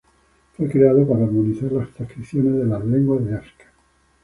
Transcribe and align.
Fue 0.57 0.67
creado 0.67 1.07
para 1.07 1.25
armonizar 1.25 1.71
las 1.73 1.91
transcripciones 1.91 2.55
de 2.55 2.65
las 2.65 2.83
lenguas 2.83 3.23
de 3.23 3.35
África. 3.35 3.65